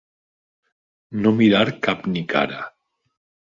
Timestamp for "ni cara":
2.17-2.65